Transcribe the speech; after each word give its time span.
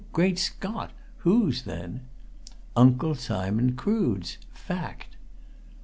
Great 0.13 0.39
Scott! 0.39 0.89
Whose, 1.17 1.61
then?" 1.61 2.01
"Uncle 2.75 3.13
Simon 3.13 3.75
Crood's! 3.75 4.39
Fact!" 4.51 5.15